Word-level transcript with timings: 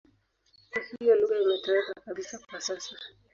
Kwa 0.71 0.81
hiyo 0.99 1.15
lugha 1.15 1.41
imetoweka 1.41 1.93
kabisa 2.05 2.39
kwa 2.47 2.61
sasa. 2.61 2.95